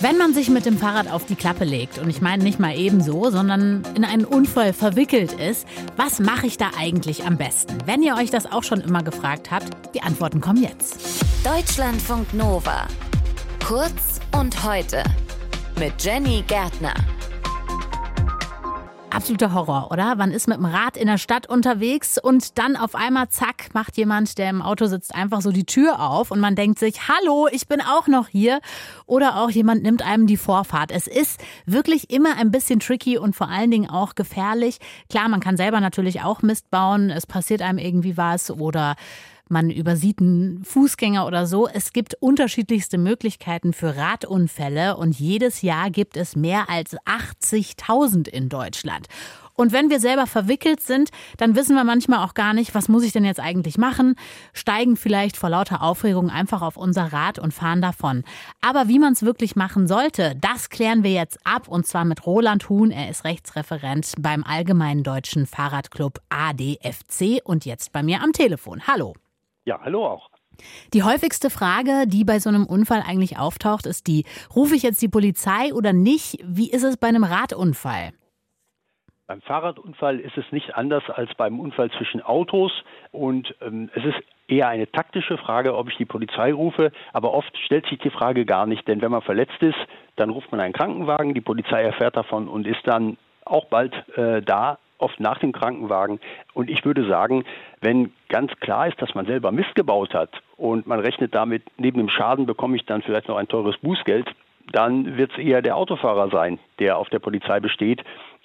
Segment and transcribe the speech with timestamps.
[0.00, 2.76] Wenn man sich mit dem Fahrrad auf die Klappe legt, und ich meine nicht mal
[2.76, 7.76] ebenso, sondern in einen Unfall verwickelt ist, was mache ich da eigentlich am besten?
[7.86, 10.96] Wenn ihr euch das auch schon immer gefragt habt, die Antworten kommen jetzt.
[11.44, 12.86] Deutschlandfunk Nova.
[13.66, 15.02] Kurz und heute.
[15.78, 16.94] Mit Jenny Gärtner
[19.12, 20.14] absoluter Horror, oder?
[20.14, 23.96] Man ist mit dem Rad in der Stadt unterwegs und dann auf einmal, zack, macht
[23.96, 27.48] jemand, der im Auto sitzt, einfach so die Tür auf und man denkt sich, hallo,
[27.50, 28.60] ich bin auch noch hier.
[29.06, 30.90] Oder auch jemand nimmt einem die Vorfahrt.
[30.90, 34.78] Es ist wirklich immer ein bisschen tricky und vor allen Dingen auch gefährlich.
[35.08, 37.10] Klar, man kann selber natürlich auch Mist bauen.
[37.10, 38.96] Es passiert einem irgendwie was oder
[39.50, 41.68] man übersieht einen Fußgänger oder so.
[41.68, 48.48] Es gibt unterschiedlichste Möglichkeiten für Radunfälle und jedes Jahr gibt es mehr als 80.000 in
[48.48, 49.08] Deutschland.
[49.60, 53.02] Und wenn wir selber verwickelt sind, dann wissen wir manchmal auch gar nicht, was muss
[53.02, 54.14] ich denn jetzt eigentlich machen,
[54.54, 58.24] steigen vielleicht vor lauter Aufregung einfach auf unser Rad und fahren davon.
[58.62, 62.24] Aber wie man es wirklich machen sollte, das klären wir jetzt ab und zwar mit
[62.24, 62.90] Roland Huhn.
[62.90, 68.86] Er ist Rechtsreferent beim Allgemeinen Deutschen Fahrradclub ADFC und jetzt bei mir am Telefon.
[68.86, 69.12] Hallo.
[69.64, 70.30] Ja, hallo auch.
[70.92, 75.00] Die häufigste Frage, die bei so einem Unfall eigentlich auftaucht, ist die, rufe ich jetzt
[75.00, 76.38] die Polizei oder nicht?
[76.44, 78.12] Wie ist es bei einem Radunfall?
[79.26, 82.72] Beim Fahrradunfall ist es nicht anders als beim Unfall zwischen Autos
[83.12, 87.56] und ähm, es ist eher eine taktische Frage, ob ich die Polizei rufe, aber oft
[87.64, 89.78] stellt sich die Frage gar nicht, denn wenn man verletzt ist,
[90.16, 94.42] dann ruft man einen Krankenwagen, die Polizei erfährt davon und ist dann auch bald äh,
[94.42, 96.18] da oft nach dem Krankenwagen.
[96.52, 97.44] Und ich würde sagen,
[97.80, 101.98] wenn ganz klar ist, dass man selber Mist gebaut hat und man rechnet damit, neben
[101.98, 104.26] dem Schaden bekomme ich dann vielleicht noch ein teures Bußgeld,
[104.72, 108.02] dann wird es eher der Autofahrer sein, der auf der Polizei besteht.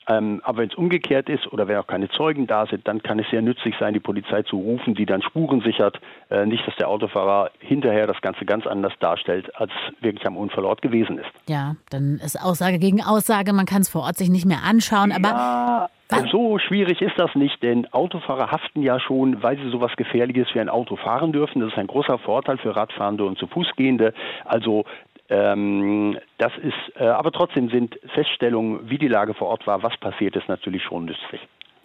[0.08, 3.20] Ähm, aber wenn es umgekehrt ist oder wenn auch keine Zeugen da sind, dann kann
[3.20, 6.00] es sehr nützlich sein, die Polizei zu rufen, die dann Spuren sichert.
[6.30, 10.82] Äh, nicht, dass der Autofahrer hinterher das Ganze ganz anders darstellt, als wirklich am Unfallort
[10.82, 11.30] gewesen ist.
[11.48, 15.12] Ja, dann ist Aussage gegen Aussage, man kann es vor Ort sich nicht mehr anschauen.
[15.12, 16.30] Aber ja, was?
[16.30, 20.60] so schwierig ist das nicht, denn Autofahrer haften ja schon, weil sie sowas Gefährliches wie
[20.60, 21.62] ein Auto fahren dürfen.
[21.62, 24.14] Das ist ein großer Vorteil für Radfahrende und zu Fußgehende.
[24.44, 24.86] Also
[25.30, 29.98] ähm, das ist, äh, aber trotzdem sind Feststellungen, wie die Lage vor Ort war, was
[29.98, 31.42] passiert ist, natürlich schon nützlich.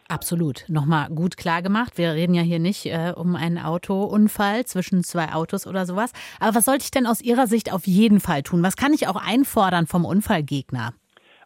[0.09, 0.65] Absolut.
[0.67, 1.97] Nochmal gut klar gemacht.
[1.97, 6.13] Wir reden ja hier nicht äh, um einen Autounfall zwischen zwei Autos oder sowas.
[6.41, 8.63] Aber was sollte ich denn aus Ihrer Sicht auf jeden Fall tun?
[8.65, 10.95] Was kann ich auch einfordern vom Unfallgegner?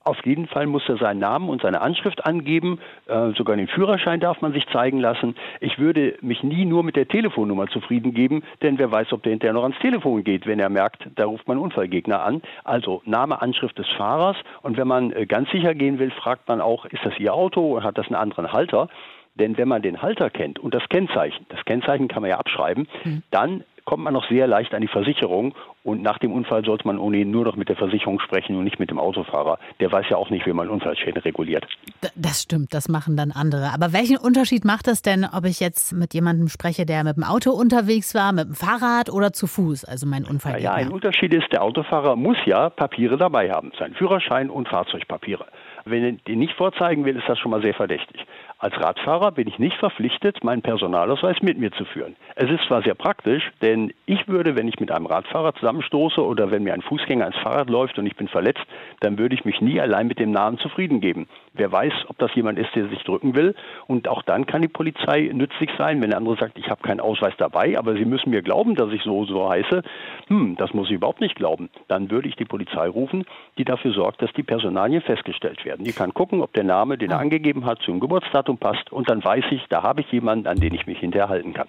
[0.04, 2.78] Auf jeden Fall muss er seinen Namen und seine Anschrift angeben.
[3.06, 5.34] Äh, sogar den Führerschein darf man sich zeigen lassen.
[5.60, 9.30] Ich würde mich nie nur mit der Telefonnummer zufrieden geben, denn wer weiß, ob der
[9.30, 12.42] hinterher noch ans Telefon geht, wenn er merkt, da ruft man Unfallgegner an.
[12.64, 14.36] Also Name, Anschrift des Fahrers.
[14.60, 17.62] Und wenn man äh, ganz sicher gehen will, fragt man auch, ist das Ihr Auto
[17.62, 18.88] oder hat das einen anderen Halter?
[19.34, 22.86] Denn wenn man den Halter kennt und das Kennzeichen, das Kennzeichen kann man ja abschreiben,
[23.04, 23.22] mhm.
[23.30, 26.98] dann kommt man noch sehr leicht an die Versicherung und nach dem Unfall sollte man
[26.98, 29.58] ohnehin nur noch mit der Versicherung sprechen und nicht mit dem Autofahrer.
[29.80, 31.66] Der weiß ja auch nicht, wie man Unfallschäden reguliert.
[32.14, 33.72] Das stimmt, das machen dann andere.
[33.74, 37.24] Aber welchen Unterschied macht das denn, ob ich jetzt mit jemandem spreche, der mit dem
[37.24, 40.60] Auto unterwegs war, mit dem Fahrrad oder zu Fuß, also mein Unfall?
[40.62, 45.46] Ja, ein Unterschied ist, der Autofahrer muss ja Papiere dabei haben, seinen Führerschein und Fahrzeugpapiere.
[45.84, 48.24] Wenn er die nicht vorzeigen will, ist das schon mal sehr verdächtig.
[48.64, 52.16] Als Radfahrer bin ich nicht verpflichtet, meinen Personalausweis mit mir zu führen.
[52.34, 56.50] Es ist zwar sehr praktisch, denn ich würde, wenn ich mit einem Radfahrer zusammenstoße oder
[56.50, 58.64] wenn mir ein Fußgänger ins Fahrrad läuft und ich bin verletzt,
[59.00, 61.28] dann würde ich mich nie allein mit dem Namen zufrieden geben.
[61.52, 63.54] Wer weiß, ob das jemand ist, der sich drücken will.
[63.86, 67.00] Und auch dann kann die Polizei nützlich sein, wenn der andere sagt, ich habe keinen
[67.00, 69.82] Ausweis dabei, aber Sie müssen mir glauben, dass ich so so heiße.
[70.28, 71.68] Hm, das muss ich überhaupt nicht glauben.
[71.88, 73.26] Dann würde ich die Polizei rufen,
[73.58, 75.84] die dafür sorgt, dass die Personalien festgestellt werden.
[75.84, 79.08] Die kann gucken, ob der Name, den er angegeben hat, zum Geburtsdatum Datum passt und
[79.08, 81.68] dann weiß ich, da habe ich jemanden, an den ich mich hinterher halten kann.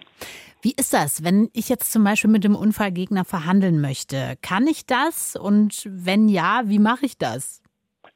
[0.62, 4.36] Wie ist das, wenn ich jetzt zum Beispiel mit dem Unfallgegner verhandeln möchte?
[4.42, 5.36] Kann ich das?
[5.36, 7.62] Und wenn ja, wie mache ich das?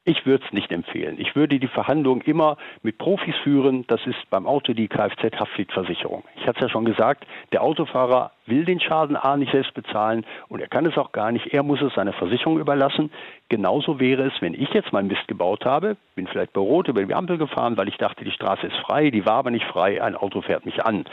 [0.04, 1.16] Ich würde es nicht empfehlen.
[1.18, 3.84] Ich würde die Verhandlungen immer mit Profis führen.
[3.86, 6.24] Das ist beim Auto die Kfz-Haftpflichtversicherung.
[6.36, 10.24] Ich hatte es ja schon gesagt, der Autofahrer will den Schaden A nicht selbst bezahlen
[10.48, 11.52] und er kann es auch gar nicht.
[11.52, 13.10] Er muss es seiner Versicherung überlassen.
[13.50, 17.04] Genauso wäre es, wenn ich jetzt mal Mist gebaut habe, bin vielleicht bei Rot über
[17.04, 20.02] die Ampel gefahren, weil ich dachte, die Straße ist frei, die war aber nicht frei,
[20.02, 21.04] ein Auto fährt mich an.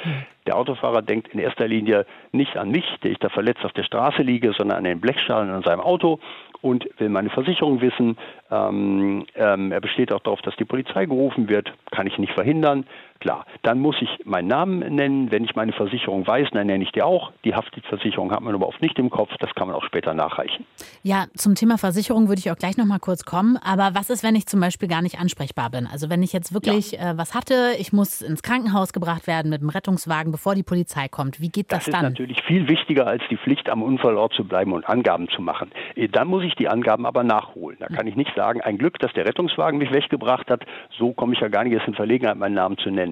[0.45, 3.83] Der Autofahrer denkt in erster Linie nicht an mich, der ich da verletzt auf der
[3.83, 6.19] Straße liege, sondern an den Blechschaden an seinem Auto
[6.68, 8.18] und will meine Versicherung wissen.
[8.52, 11.72] Ähm, ähm, er besteht auch darauf, dass die Polizei gerufen wird.
[11.92, 12.86] Kann ich nicht verhindern.
[13.19, 13.46] Klar.
[13.64, 15.31] Dann muss ich meinen Namen nennen.
[15.31, 17.31] Wenn ich meine Versicherung weiß, dann nenne ich die auch.
[17.44, 19.31] Die Haftpflichtversicherung hat man aber oft nicht im Kopf.
[19.40, 20.66] Das kann man auch später nachreichen.
[21.04, 23.58] Ja, zum Thema Versicherung würde ich auch gleich noch mal kurz kommen.
[23.58, 25.88] Aber was ist, wenn ich zum Beispiel gar nicht ansprechbar bin?
[25.92, 27.12] Also wenn ich jetzt wirklich ja.
[27.12, 31.08] äh, was hatte, ich muss ins Krankenhaus gebracht werden mit dem Rettungswagen, bevor die Polizei
[31.08, 31.40] kommt.
[31.40, 32.04] Wie geht das, das dann?
[32.04, 35.42] Das ist natürlich viel wichtiger als die Pflicht, am Unfallort zu bleiben und Angaben zu
[35.42, 35.72] machen.
[35.96, 37.78] Äh, dann muss ich die Angaben aber nachholen.
[37.80, 40.66] Da kann ich nicht sagen, ein Glück, dass der Rettungswagen mich weggebracht hat.
[40.98, 43.06] So komme ich ja gar nicht erst in Verlegenheit, meinen Namen zu nennen.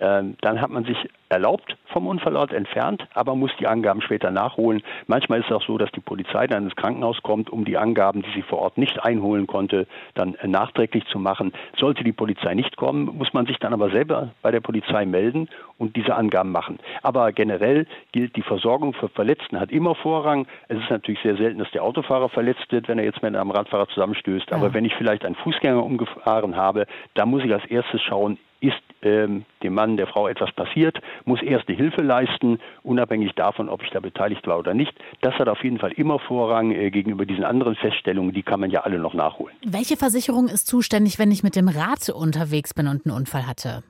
[0.00, 0.96] Ähm, dann hat man sich
[1.28, 4.82] erlaubt vom Unfallort entfernt, aber muss die Angaben später nachholen.
[5.08, 8.22] Manchmal ist es auch so, dass die Polizei dann ins Krankenhaus kommt, um die Angaben,
[8.22, 11.52] die sie vor Ort nicht einholen konnte, dann äh, nachträglich zu machen.
[11.76, 15.48] Sollte die Polizei nicht kommen, muss man sich dann aber selber bei der Polizei melden
[15.78, 16.78] und diese Angaben machen.
[17.02, 20.46] Aber generell gilt, die Versorgung für Verletzten hat immer Vorrang.
[20.68, 23.50] Es ist natürlich sehr selten, dass der Autofahrer verletzt wird, wenn er jetzt mit einem
[23.50, 24.52] Radfahrer zusammenstößt.
[24.52, 28.76] Aber wenn ich vielleicht einen Fußgänger umgefahren habe, da muss ich als erstes schauen, ist
[29.02, 33.90] ähm, dem Mann, der Frau etwas passiert, muss erste Hilfe leisten, unabhängig davon, ob ich
[33.90, 34.92] da beteiligt war oder nicht.
[35.20, 38.70] Das hat auf jeden Fall immer Vorrang äh, gegenüber diesen anderen Feststellungen, die kann man
[38.70, 39.54] ja alle noch nachholen.
[39.64, 43.82] Welche Versicherung ist zuständig, wenn ich mit dem Rad unterwegs bin und einen Unfall hatte?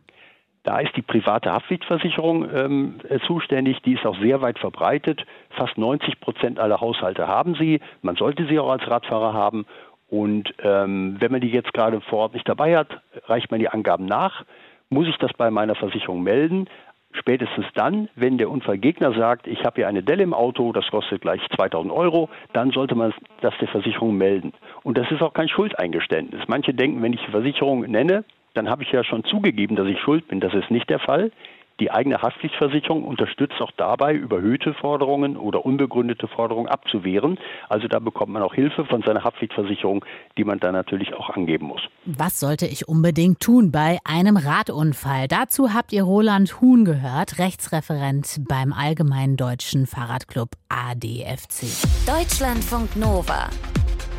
[0.64, 3.80] Da ist die private Haftpflichtversicherung ähm, äh, zuständig.
[3.86, 5.24] Die ist auch sehr weit verbreitet.
[5.50, 7.80] Fast 90 Prozent aller Haushalte haben sie.
[8.02, 9.64] Man sollte sie auch als Radfahrer haben.
[10.08, 12.88] Und ähm, wenn man die jetzt gerade vor Ort nicht dabei hat,
[13.26, 14.44] reicht man die Angaben nach.
[14.88, 16.66] Muss ich das bei meiner Versicherung melden?
[17.12, 21.22] Spätestens dann, wenn der Unfallgegner sagt, ich habe hier eine Delle im Auto, das kostet
[21.22, 24.52] gleich 2000 Euro, dann sollte man das der Versicherung melden.
[24.82, 26.42] Und das ist auch kein Schuldeingeständnis.
[26.48, 28.24] Manche denken, wenn ich die Versicherung nenne,
[28.54, 30.40] dann habe ich ja schon zugegeben, dass ich schuld bin.
[30.40, 31.32] Das ist nicht der Fall.
[31.80, 37.38] Die eigene Haftpflichtversicherung unterstützt auch dabei, überhöhte Forderungen oder unbegründete Forderungen abzuwehren.
[37.68, 40.04] Also da bekommt man auch Hilfe von seiner Haftpflichtversicherung,
[40.36, 41.80] die man dann natürlich auch angeben muss.
[42.04, 45.28] Was sollte ich unbedingt tun bei einem Radunfall?
[45.28, 51.66] Dazu habt ihr Roland Huhn gehört, Rechtsreferent beim Allgemeinen Deutschen Fahrradclub ADFC.
[52.06, 53.50] Deutschlandfunk Nova.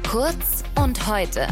[0.10, 1.48] Kurz und heute.